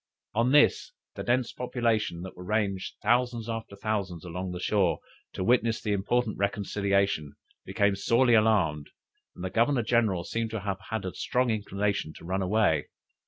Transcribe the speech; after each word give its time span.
On 0.33 0.51
this 0.51 0.93
the 1.13 1.21
dense 1.21 1.51
population 1.53 2.23
that 2.23 2.35
were 2.35 2.43
ranged 2.43 2.95
thousands 3.03 3.47
after 3.47 3.75
thousands 3.75 4.25
along 4.25 4.51
the 4.51 4.59
shore, 4.59 4.97
to 5.33 5.43
witness 5.43 5.79
the 5.79 5.91
important 5.91 6.39
reconciliation, 6.39 7.33
became 7.65 7.95
sorely 7.95 8.33
alarmed, 8.33 8.89
and 9.35 9.43
the 9.45 9.51
Governor 9.51 9.83
general 9.83 10.23
seems 10.23 10.49
to 10.53 10.61
have 10.61 10.79
had 10.89 11.05
a 11.05 11.13
strong 11.13 11.51
inclination 11.51 12.13
to 12.15 12.25
run 12.25 12.41
away. 12.41 12.87